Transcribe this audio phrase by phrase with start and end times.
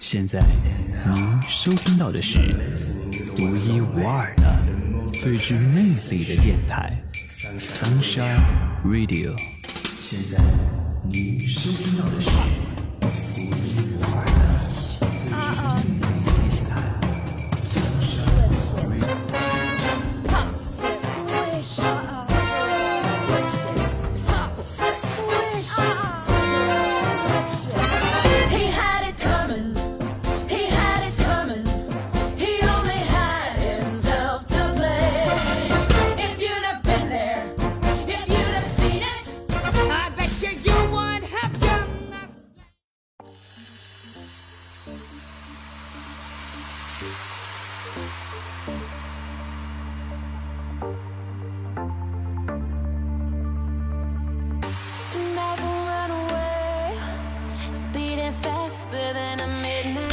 [0.00, 0.40] 现在
[1.12, 2.38] 您收听到的是
[3.36, 6.96] 独一无二的、最具魅力的电台
[7.58, 8.38] ，Sunshine
[8.84, 9.36] Radio。
[10.00, 10.38] 现在
[11.02, 12.30] 您收听到的是
[13.34, 13.87] 独一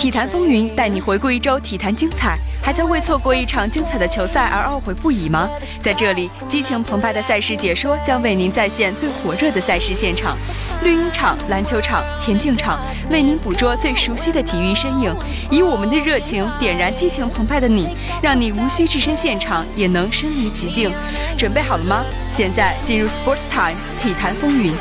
[0.06, 5.50] 体坛风云带你回顾一周体坛精彩，还在为错过一场精彩的球赛而懊悔不已吗？
[5.82, 10.38] 在这里，激情澎湃的赛事解说将为您再现最火热的赛事现场，
[10.84, 15.12] 绿茵场、篮球场、田径场，为您捕捉最熟悉的体育身影，
[15.50, 20.94] 以我们的热情点燃激情澎湃的你，让你无需置身现场也能身临其境。
[21.36, 22.04] 准备好了吗？
[22.32, 24.72] 现在进入 Sports Time 体坛风云。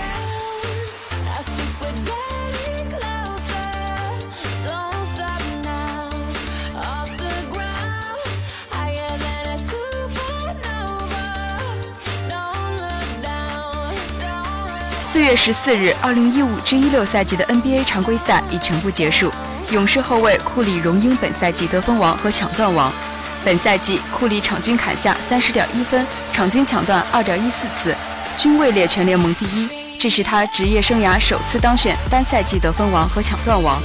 [15.14, 19.32] 四月十四日，二零一五至一六赛季的 NBA 常规赛已全部结束。
[19.70, 22.92] 勇士后卫库里荣膺本赛季得分王和抢断王。
[23.44, 27.94] 本赛季，库里场均砍下三十点一分，场均抢断二点一四次，
[28.36, 29.68] 均位列全联盟第一。
[30.00, 33.80] 这是他职业生涯首次当选单赛季得分王和抢断王。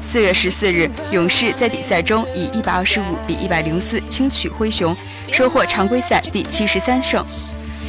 [0.00, 4.96] 四月十四日，勇士在比赛中以一百二十五比一百零四轻取灰熊，
[5.30, 7.22] 收获常规赛第七十三胜。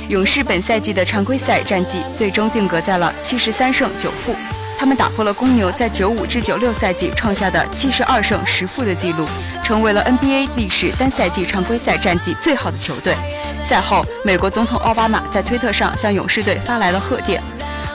[0.10, 4.36] 勇士本赛季的常规赛战绩最终定格在了七十三胜九负，
[4.78, 9.26] 他们打破了公牛在九五至九六赛季创下的七十二胜十负的纪录，
[9.64, 13.16] 成为了 NBA 历史单赛季常规赛战绩最好的球队。
[13.64, 17.42] 赛后，美国总统奥巴马在推特上向勇士队发来了贺电。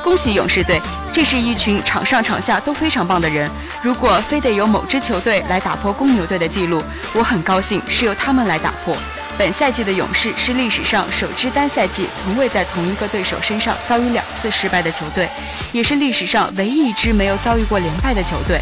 [0.04, 0.78] 恭喜勇士队！
[1.10, 3.50] 这是一群场上场下都非常棒的人。
[3.82, 6.84] 如果非得由某支球队来打破公牛队的记录，
[7.14, 8.94] 我很高兴是由他们来打破。
[9.38, 15.26] 本赛季的勇士是历史上首支单赛季从未在同一个对手身上遭遇两次失败的球队，
[15.72, 18.60] 也是历史上唯一一支没有遭遇过连败的球队。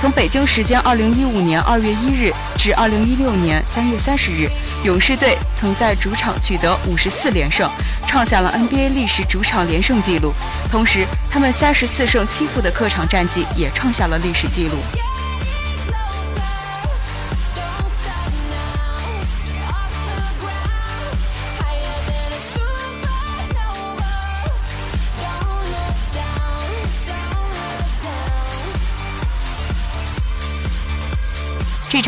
[0.00, 4.48] 从北京时间二零一五年二月一日至二零一六年三月三十日，
[4.82, 7.70] 勇士队曾在主场取得五十四连胜，
[8.06, 10.32] 创下了 NBA 历史主场连胜纪录。
[10.70, 14.78] 同时，他们三十四胜七负的客场战绩也创下了历史纪录。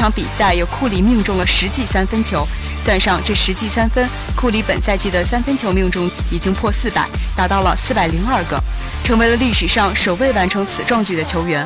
[0.02, 2.44] 场比赛由库里命中了十记三分球，
[2.84, 4.04] 算上这十记三分，
[4.34, 8.60] 库里本赛季的三分球命中已经破四百，达到了四百零二个，
[9.04, 11.64] 成为了历史上首位完成此壮举的球员。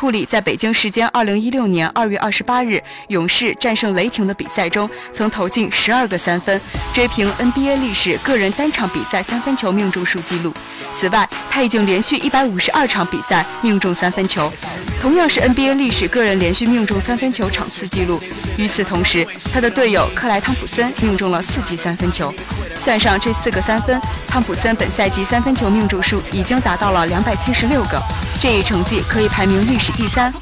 [0.00, 6.58] 库里在北京时间二零一六年二月二十八日勇士战胜雷霆的比赛中，曾投进十二个三分，
[6.94, 10.54] 追平 NBA 历史个人单场比赛三分球命中数纪录。
[10.94, 14.50] 此外，他已经连续一百五十二场比赛命中三分球，
[15.02, 18.18] 同样是 NBA 历史个人连续命中三分球场次纪录。
[18.56, 22.32] 与此同时，他的队友克莱汤普森命中了四记三分球。
[22.80, 28.02] 算上这四个三分，汤普森本赛季三分球命中数已经达到了两百七十六个，
[28.40, 30.32] 这一成绩可以排名历史第三。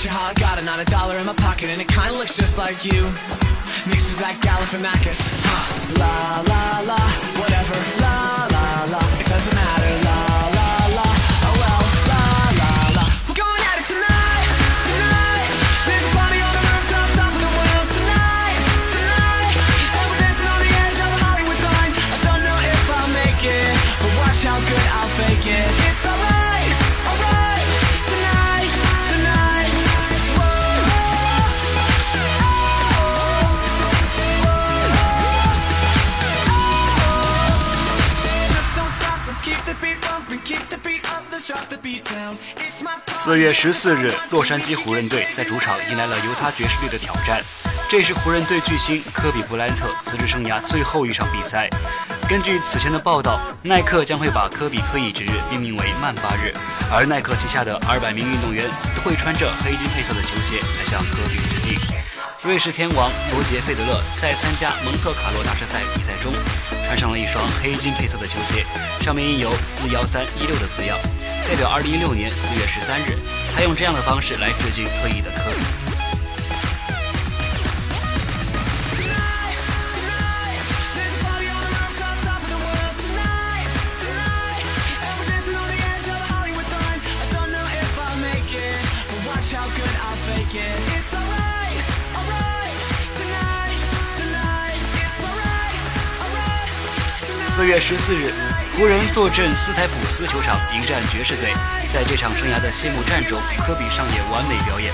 [0.00, 2.34] Sasha how I got it, not a dollar in my pocket And it kinda looks
[2.34, 3.02] just like you.
[3.86, 5.98] Mixed with Zach Galifianakis huh.
[6.00, 7.00] La la la,
[7.40, 7.76] whatever.
[8.00, 9.79] La la la, it doesn't matter.
[43.22, 47.38] 四月十四日，洛杉矶湖人队在主场迎来了犹他爵士队的挑战。
[47.86, 51.68] 这是湖人队巨星科比布莱恩特辞职生涯最后一场比赛。
[52.26, 56.50] 根据此前的报道，耐克将会把科比退役之日命名为曼巴日，
[56.90, 58.64] 而耐克旗下的二百名运动员
[58.96, 61.78] 都会穿着黑金配色的球鞋来向科比致敬。
[62.42, 66.32] 瑞士天王罗杰费德勒在参加蒙特卡洛大师赛比赛中，
[66.86, 68.64] 穿上了一双黑金配色的球鞋，
[69.02, 70.96] 上面印有四幺三一六的字样，
[71.50, 73.18] 代表二零一六年四月十三日，
[73.56, 75.64] 他用这样的方式来致敬退役的科比。
[97.48, 98.32] 四月十四日，
[98.80, 101.52] 湖人坐镇斯台普斯球场迎战爵士队。
[101.92, 104.90] 在这场生涯的谢幕战中，科比上演完美表演。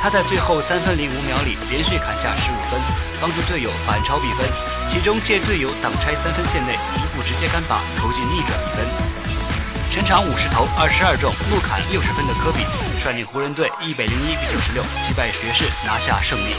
[0.00, 2.78] 他在最后三分零五秒里连续砍下十五分，
[3.20, 4.46] 帮助队友反超比分，
[4.88, 8.86] 其中借队友挡拆三分线内一步直接干拔投进逆转比分。
[9.90, 12.62] 全场五十投二十二中，怒砍六十分的科比
[13.02, 16.54] 率领湖人队一百零一比九十六击败爵士，拿下胜利。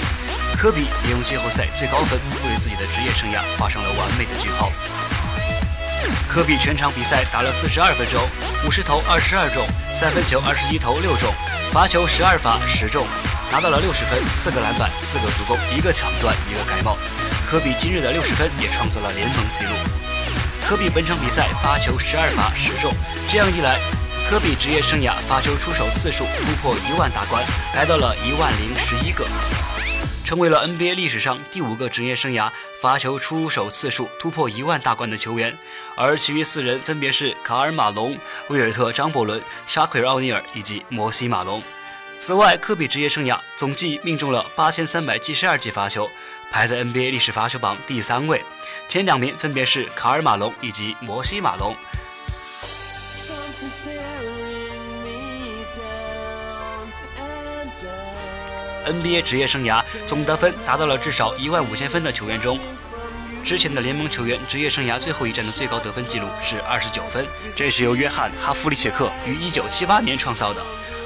[0.60, 4.70] 科比也用季后赛最高分为自己的职业生涯画上了完美的句号。
[6.34, 8.20] 科比全场比赛打了四十二分钟，
[8.66, 9.64] 五十投二十二中，
[9.94, 11.32] 三分球二十一投六中，
[11.72, 13.06] 罚球十二罚十中，
[13.52, 16.98] 拿到了六十分、四个篮板、四个助攻、一个抢断、一个盖帽。
[17.46, 19.78] 科比今日的六十分也创造了联盟纪录。
[20.66, 22.92] 科比本场比赛罚球十二罚十中，
[23.30, 23.78] 这样一来，
[24.28, 27.46] 科比职业生涯罚球出手次数突破一万大关，
[27.76, 29.24] 来到了一万零十一个。
[30.24, 32.50] 成为了 NBA 历史上第五个职业生涯
[32.82, 35.56] 罚球出手次数突破一万大关的球员，
[35.96, 38.18] 而其余四人分别是卡尔马龙、
[38.48, 41.62] 威尔特张伯伦、沙奎尔奥尼尔以及摩西马龙。
[42.18, 46.10] 此外，科比职业生涯总计命中了八千三百七十二记罚球，
[46.52, 48.42] 排在 NBA 历史罚球榜第三位，
[48.88, 51.76] 前两名分别是卡尔马龙以及摩西马龙。
[58.86, 62.60] NBA 职业生涯总得分达到了至少一万五千分的球员中，
[63.44, 67.26] 之前的联盟球员职业生涯最后一战的最高得分记录是二十九分，
[67.56, 70.62] 这是由约翰·哈弗里切克于一九七八年创造的。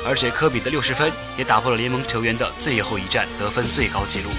[0.06, 4.30] 而且科比的六十分也打破了联盟球员的最后一战得分最高纪录，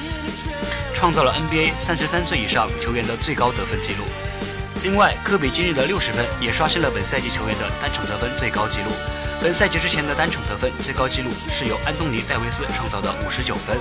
[0.94, 4.04] 创造了 NBA 三十三岁以上球员的最高得分纪录。
[4.82, 8.92] 另外，科比今日的六十分也刷新了本赛季球员的单场得分最高纪录。
[9.40, 13.78] 本赛季之前的单场得分最高纪录是由安东尼·戴维斯创造的五十九分。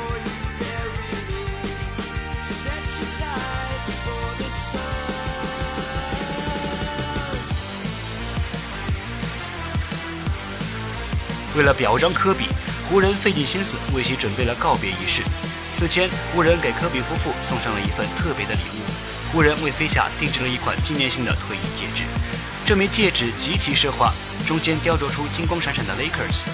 [11.58, 12.46] 为了表彰科比，
[12.88, 15.24] 湖人费尽心思为其准备了告别仪式。
[15.72, 19.34] 此前，湖人给科比夫妇送上了一份特别的礼物。
[19.34, 22.04] 湖人为菲夏定制了一款纪念性的退役戒指，
[22.64, 24.14] 这枚戒指极其奢华，
[24.48, 26.46] 中间雕琢出金光闪闪的 Lakers，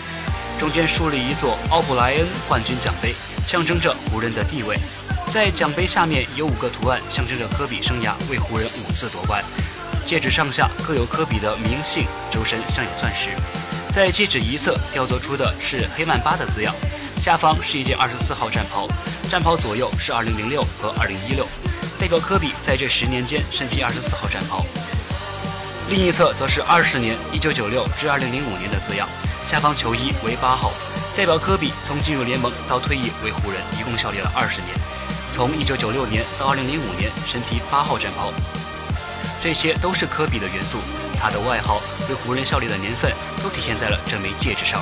[0.60, 3.14] 中间竖立一座奥布莱恩冠军奖杯，
[3.48, 4.76] 象征着湖人的地位。
[5.28, 9.44] 在奖杯下面有五个图案，象征着科比生涯为湖人五次夺冠。
[10.08, 13.30] 戒指上下各有科比的名姓，周身镶有钻石。
[13.92, 16.74] 在戒指一侧雕琢出的是黑曼巴的字样，
[17.22, 18.88] 下方是一件二十四号战袍，
[19.30, 21.48] 战袍左右是二零零六和二零一六，
[22.00, 24.66] 代表科比在这十年间身披二十四号战袍。
[25.90, 29.08] 另一侧则是二十年一九九六至二零零五年的字样，
[29.46, 30.72] 下方球衣为八号，
[31.16, 34.72] 代表科比从进入联盟到退役为湖人一共效力了二十年，
[35.32, 38.32] 从一九九六年到二零零五年身披八号战袍。
[39.42, 40.80] 这些都是科比的元素，
[41.20, 43.12] 他的外号为湖人效力的年份
[43.44, 44.82] 都体现在了这枚戒指上。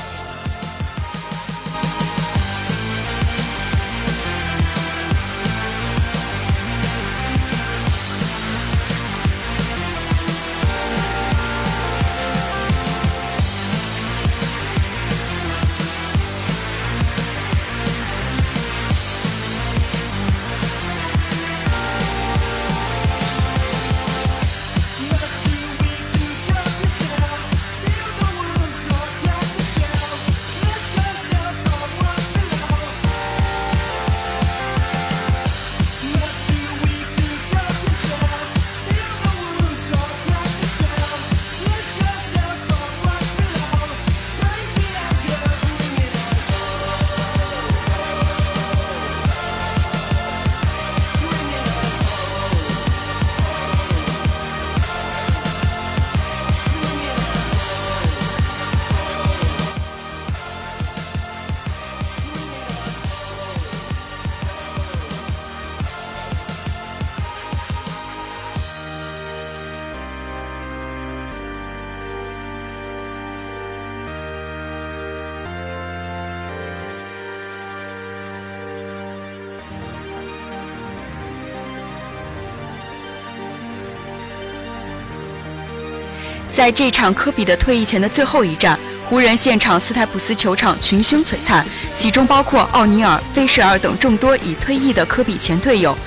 [86.61, 91.65] 在这场科比的退役前的最后一战，湖人现场斯台普斯球场群星璀璨，
[91.95, 95.97] 其中包括奥尼尔、菲舍尔等众多已退役的科比前队友。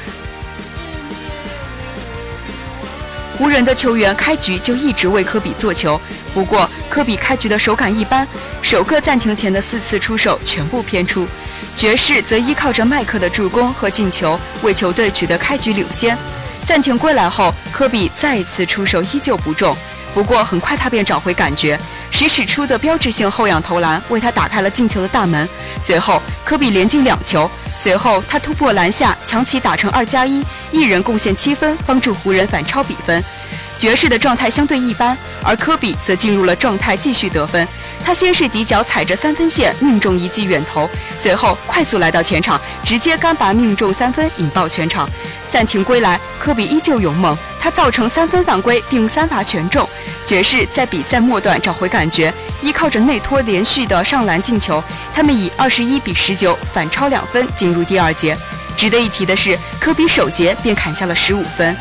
[3.36, 6.00] 湖人的球员开局就一直为科比做球，
[6.32, 8.24] 不过科比开局的手感一般，
[8.62, 11.26] 首个暂停前的四次出手全部偏出。
[11.74, 16.16] 爵士则依靠着麦克的助攻和进球，为球队取得开局领先。
[16.64, 19.76] 暂停归来后，科比再一次出手依旧不中，
[20.14, 21.78] 不过很快他便找回感觉，
[22.10, 25.46] 十尺出的标志性后仰投篮为他打开了进球的大门。
[25.82, 27.50] 随后，科比连进两球。
[27.76, 33.22] 随后，他突破篮下，强起打成二加一，一人贡献七分，帮助湖人反超比分。
[33.76, 37.66] 爵士的状态相对一般，而科比则进入了状态，继续得分。
[38.04, 45.10] 他先是底脚踩着三分线命中一记远投，随后快速来到前场，直接干拔命中三分，引爆全场。
[45.54, 49.88] 暂停归来，科比依旧勇猛，他造成三分犯规并三罚全中。
[50.26, 54.82] 爵士在比赛末段找回感觉，依靠着内托连续的上篮进球，
[55.14, 58.36] 他们以二十一比十九反超两分进入第二节。
[58.76, 61.76] 值得一提的是，科比首节便砍下了十五分。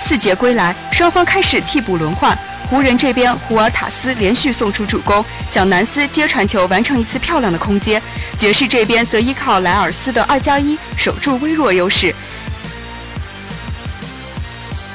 [0.00, 2.38] 次节归来，双方开始替补轮换。
[2.72, 8.00] 湖人这边，胡尔塔斯连续送出助攻，小南斯接传球完成一次漂亮的空接。
[8.38, 12.14] 爵士这边则依靠莱尔斯的二加一守住微弱优势。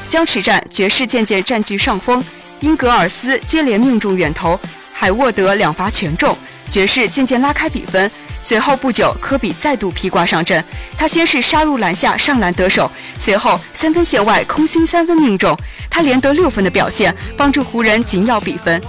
[0.09, 2.23] 僵持战，爵士渐渐占据上风。
[2.61, 4.59] 英格尔斯接连命中远投，
[4.91, 6.35] 海沃德两罚全中，
[6.71, 8.09] 爵士渐渐拉开比分。
[8.47, 10.63] 随后不久，科比再度披挂上阵，
[10.97, 12.89] 他先是杀入篮下上篮得手，
[13.19, 15.53] 随后三分线外空心三分命中，
[15.89, 18.81] 他连得六分的表现，帮助湖人紧咬比分。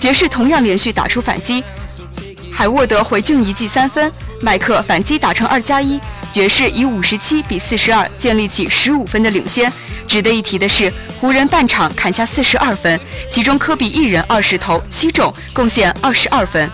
[0.00, 1.62] 爵士同样连续打出反击，
[2.52, 6.00] 海沃德回敬一记三分，麦克反击打成二加一，
[6.32, 9.72] 爵士以五十七比四十二建立起十五分的领先。
[10.08, 12.98] 值得一提的是，湖人半场砍下四十二分，
[13.30, 16.68] 其中科比一人二十投七中，贡献二十二分。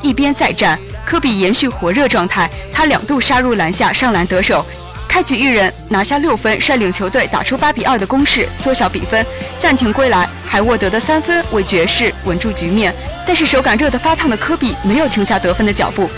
[0.00, 4.62] 一边再战，科比延续火热状态，他两度杀入篮下上篮得手，
[5.08, 9.24] 开局一人拿下六分，率领球队打出八比二的攻势，缩小比分。
[9.58, 12.94] 暂停归来，海沃德的三分为爵士稳住局面，
[13.26, 16.10] 但是手感热得发烫的科比没有停下得分的脚步，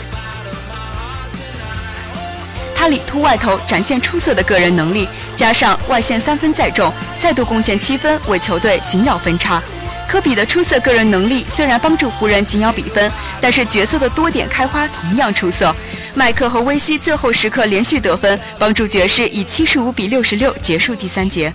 [2.75, 9.63] 他里突外投展现出色的个人能力，加上外线三分再中，再度贡献七分，为球队紧咬分差。
[10.11, 13.09] 科比的出色个人能力虽然帮助湖人紧咬比分，
[13.41, 15.73] 但是角色的多点开花同样出色。
[16.17, 21.55] 麦克和威西最后时刻连续得分，帮助爵士以七十五比六十六结束第三节。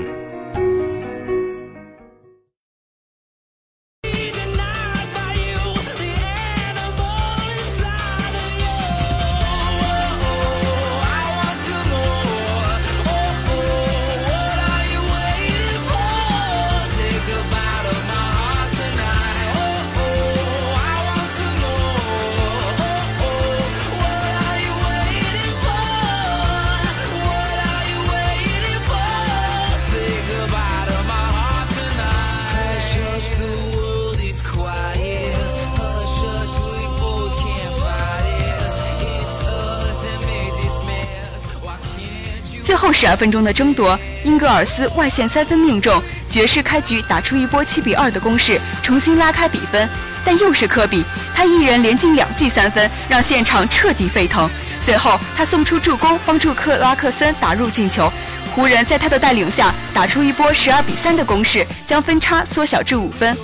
[43.21, 49.87] 分钟的争夺，英格尔斯外线三分命中，爵士开局打出一波七比二的攻势，重新拉开比分。
[50.25, 54.49] 但又是科比，他一人连进两记三分，让现场彻底沸腾。
[54.79, 58.11] 随后他送出助攻，帮助克拉克森打入进球。
[58.55, 63.37] 湖人在他的带领下打出一波十二比三的攻势，将分差缩小至五分。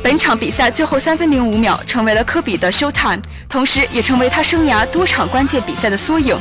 [0.00, 6.38] 本场比赛最后三分零五秒成为了科比的 show time，同时也成为他生涯多场关键比赛的缩影。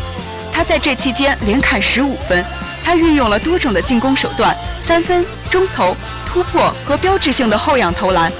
[0.53, 2.43] 他在这期间连砍十五分，
[2.87, 5.93] 他运用了多种的进攻手段，三分、中投、
[6.25, 8.31] 突破和标志性的后仰投篮。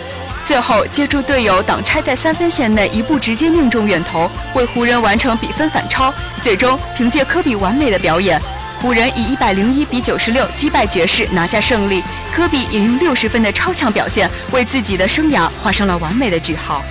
[0.45, 6.13] 最后借助队友挡拆在三分线内一步直接命中远投，为湖人完成比分反超。
[6.41, 8.41] 最终凭借科比完美的表演，
[8.79, 12.01] 湖人以一百零一比九十六击败爵士，拿下胜利。
[12.33, 16.81] 科比也用六十分的超强表现，为自己的生涯画上了完美的句号。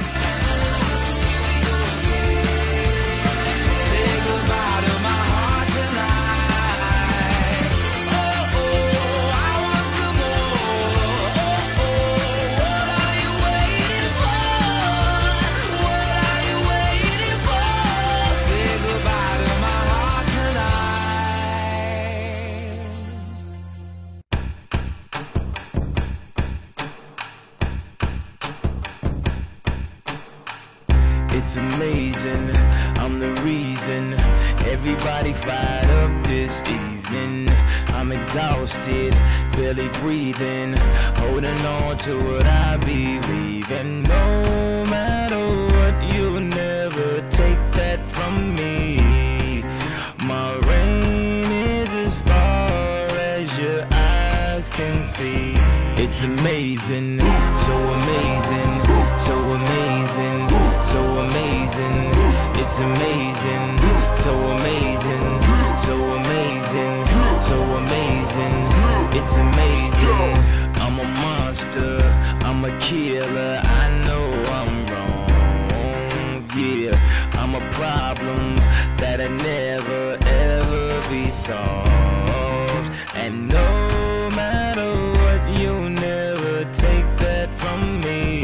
[69.18, 70.36] It's amazing.
[70.84, 72.02] I'm a monster,
[72.44, 73.62] I'm a killer.
[73.64, 74.26] I know
[74.58, 76.46] I'm wrong.
[76.54, 76.94] Yeah,
[77.32, 78.56] I'm a problem
[78.98, 82.90] that'll never ever be solved.
[83.14, 88.42] And no matter what, you'll never take that from me.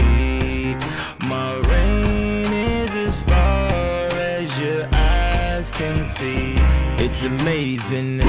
[1.20, 1.61] My
[2.50, 6.54] is as far as your eyes can see.
[7.04, 8.21] It's amazing,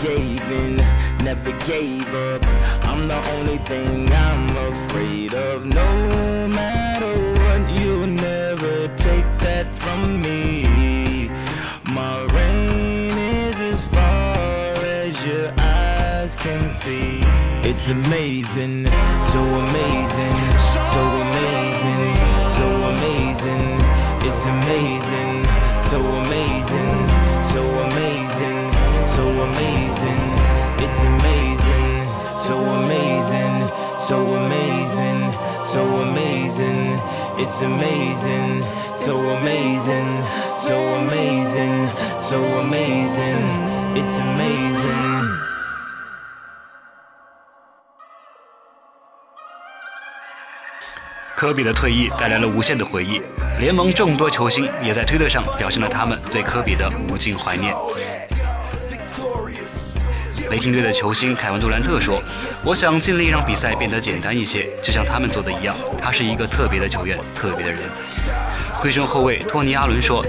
[0.00, 0.76] gave in,
[1.24, 2.44] never gave up.
[2.84, 5.64] I'm the only thing I'm afraid of.
[5.64, 11.28] No matter what, you'll never take that from me.
[11.92, 17.20] My reign is as far as your eyes can see.
[17.68, 18.86] It's amazing,
[19.32, 20.36] so amazing,
[20.94, 22.14] so amazing,
[22.58, 23.68] so amazing.
[24.26, 25.21] It's amazing,
[34.12, 35.32] so amazing,
[35.64, 37.00] so amazing.
[37.38, 38.62] It's amazing,
[38.98, 40.08] so amazing,
[40.60, 41.88] so amazing,
[42.20, 43.40] so amazing.
[43.96, 45.30] It's amazing.
[51.34, 53.22] 科比的退役带来了无限的回忆，
[53.58, 57.74] 联盟众多球星也在推特上表现了他们对科比的无尽怀念。
[60.52, 62.22] 雷霆队的球星凯文杜兰特说
[62.62, 65.74] ：“我想尽力让比赛变得简单一些，就像他们做的一样。
[65.98, 67.80] 他是一个特别的球员，特别的人。”
[68.76, 70.22] 灰熊后卫托尼·阿伦说：“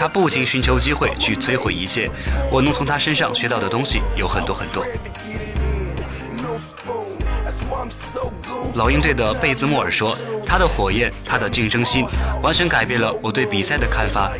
[0.00, 2.08] 他不停寻求机会去摧毁一切，
[2.50, 4.82] 我能从他身上学到的东西有很多很多。”
[8.74, 10.16] 老鹰队的贝兹莫尔说
[10.48, 12.06] ：“他的火焰，他的竞争心，
[12.42, 14.32] 完全改变了我对比赛的看法。”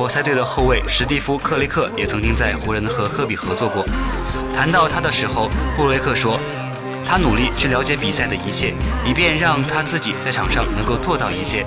[0.00, 3.84] 活塞队的后卫史蒂夫·克雷克也曾经在湖人和科比合作过。
[4.54, 6.40] 谈到他的时候，布雷克说
[7.04, 8.72] ：“他努力去了解比赛的一切，
[9.04, 11.66] 以便让他自己在场上能够做到一切。”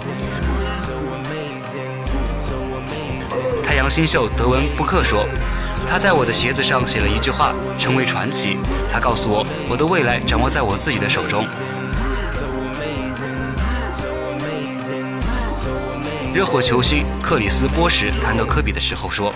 [3.63, 5.28] 太阳新秀德文·布克说
[5.86, 8.58] ：“他在我的鞋子上写了一句话，成为传奇。
[8.91, 11.46] 他告诉我，我的未来掌握在我自己的手中。”
[16.34, 19.32] 热火球星克里斯·波什谈到科比的时候说：“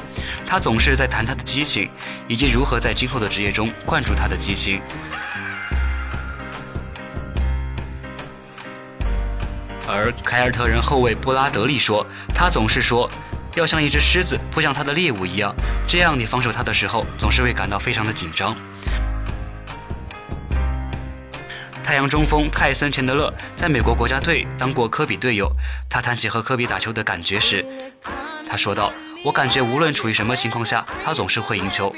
[0.47, 1.87] 他总是在谈他的激情，
[2.27, 4.81] 以及如何在今后的职业中灌注他的激情。”
[9.87, 13.07] 而凯尔特人后卫布拉德利说：“他总是说，
[13.53, 15.55] 要像一只狮子扑向他的猎物一样，
[15.87, 18.57] 这样你防守他的时候总是会感到非常的紧张。”
[21.87, 25.49] 太阳中锋泰森·钱德勒在美国国家队当过科比队友。
[25.89, 27.65] 他谈起和科比打球的感觉时，
[28.45, 28.91] 他说道
[29.23, 31.95] ：“我感觉无论处于什么情况下，他总是会赢球。”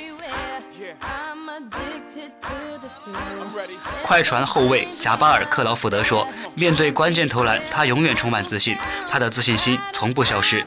[4.03, 8.77] 快船后卫贾巴尔·克劳福德说：“面对关键投篮，他永远充满自信，
[9.09, 10.63] 他的自信心从不消失。”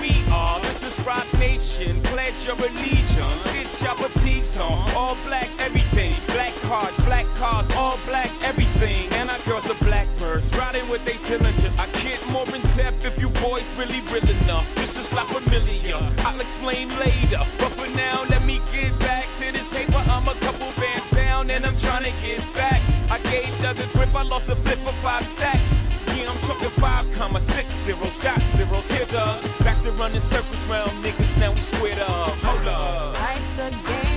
[0.00, 0.60] We are.
[0.60, 2.00] This is Rock Nation.
[2.02, 3.44] Pledge your allegiance.
[3.44, 4.90] Get your boutiques on.
[4.94, 6.14] All black, everything.
[6.26, 9.10] Black cards, black cars, all black, everything.
[9.12, 11.78] And our girls are blackbirds, riding with they diligence.
[11.78, 14.66] I get more in depth if you boys really real enough.
[14.74, 15.96] This is La Familia.
[16.18, 17.42] I'll explain later.
[17.58, 20.02] But for now, let me get back to this paper.
[20.08, 22.80] I'm a couple bands down and I'm trying to get back.
[23.10, 25.91] I gave Doug a grip, I lost a flip for five stacks.
[26.28, 29.42] I'm talking five comma six zero shot zeros hit up.
[29.60, 32.34] Back to running circles round niggas, now we squared up.
[32.44, 33.14] Hold up.
[33.14, 34.11] Life's a game,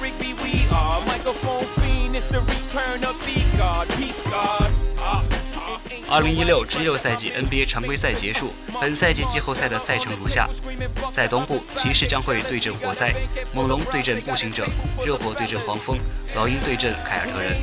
[0.00, 1.00] Eric B, we are.
[1.06, 3.88] Microphone fiend, it's the return of the God.
[3.96, 4.70] Peace God.
[4.98, 5.22] Ah,
[5.54, 5.80] ah.
[6.08, 10.48] 二零一六至一六赛季 NBA 常规赛结束，本赛季季后赛的赛程如下：
[11.12, 13.12] 在东部，骑士将会对阵活塞，
[13.52, 14.66] 猛龙对阵步行者，
[15.04, 15.98] 热火对阵黄蜂，
[16.34, 17.54] 老鹰对阵凯尔特人；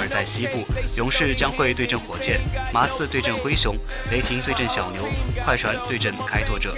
[0.00, 2.40] 而在西部，勇士将会对阵火箭，
[2.72, 3.76] 马刺对阵灰熊，
[4.10, 5.08] 雷霆对阵小牛，
[5.44, 6.76] 快船对阵开拓者。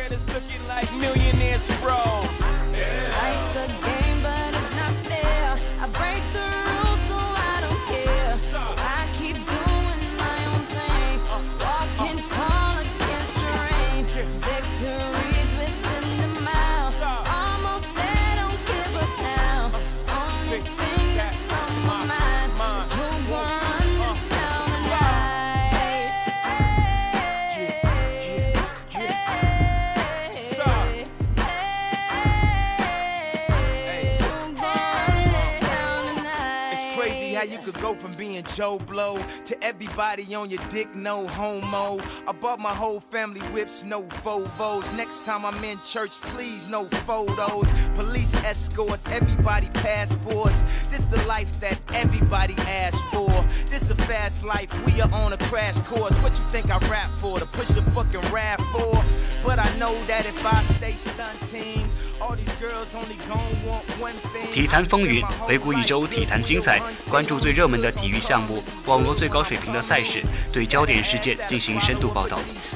[38.46, 41.98] Joe Blow to everybody on your dick, no homo.
[42.43, 44.95] bought my whole family whips, no Vovos.
[44.95, 47.67] Next time I'm in church, please, no photos.
[47.95, 50.63] Police escorts, everybody passports.
[50.89, 53.29] This the life that everybody asks for.
[53.69, 56.15] This a fast life, we are on a crash course.
[56.19, 57.39] What you think I rap for?
[57.39, 59.03] To push a fucking rap for?
[59.43, 61.89] But I know that if I stay stunting,
[62.21, 64.51] all these girls only gon' want one thing.
[64.51, 72.32] 体坛风云，回顾一周体坛精彩，关注最热门的体育项目，网络最高水平的赛事，对焦点事件进行深度报道，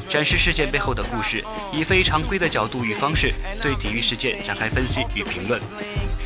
[0.09, 5.61] 展示事件背后的故事，以非常规的角度与方式对体育事件展开分析与评论。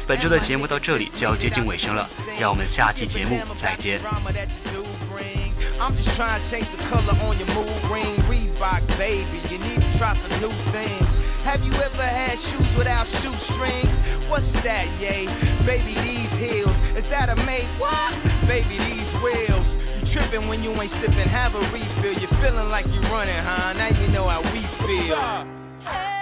[0.07, 4.01] 本周的节目到这里就要接近尾声了，让我们下期节目再见。
[5.81, 8.16] I'm just trying to change the color on your mood ring.
[8.31, 11.11] Reebok, baby, you need to try some new things.
[11.45, 13.99] Have you ever had shoes without shoestrings?
[14.29, 15.27] What's that, yay?
[15.66, 16.79] Baby, these heels.
[16.97, 18.14] Is that a made what?
[18.47, 19.77] Baby, these wheels.
[20.12, 22.12] Tripping when you ain't sipping, have a refill.
[22.12, 23.72] You're feeling like you're running, huh?
[23.72, 26.21] Now you know how we feel.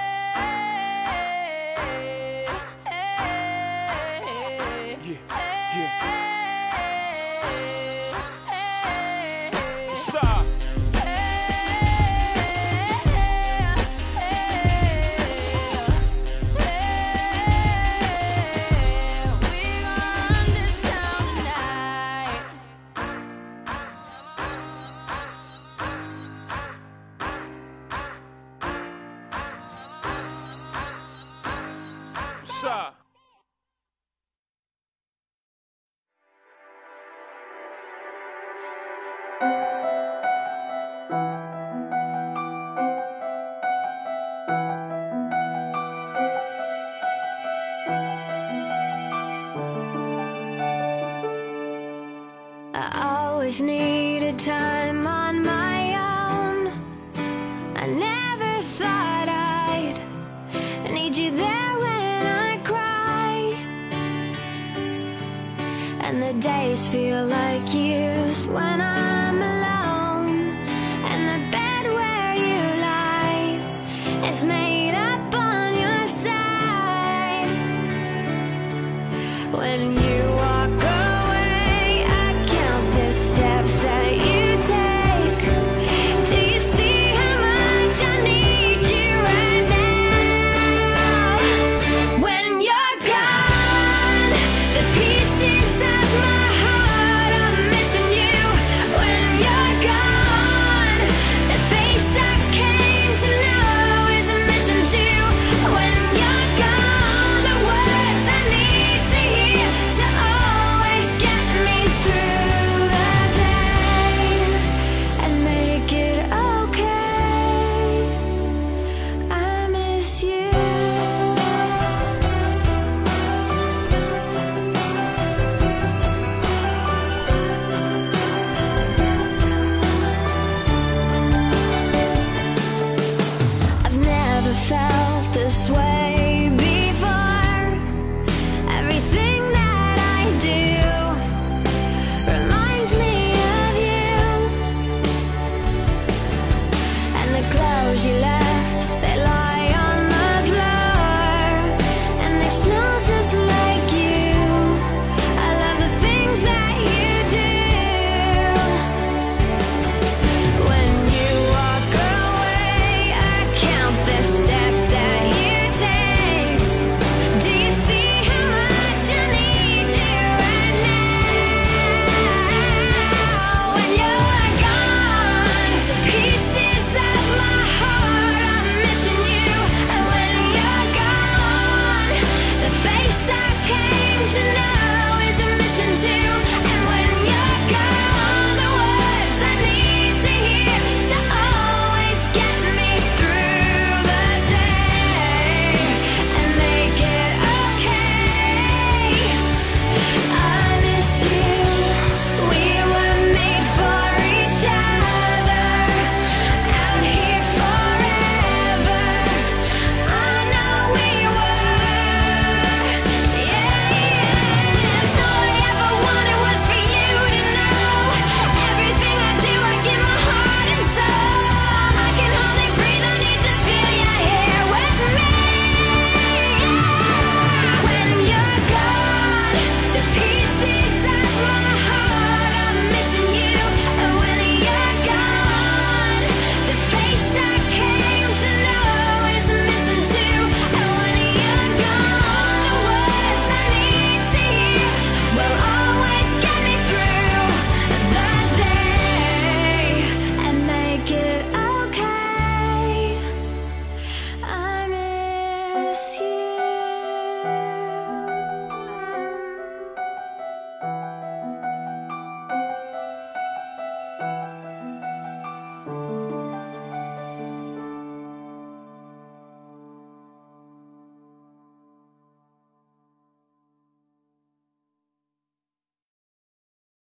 [66.88, 68.99] feel like years when I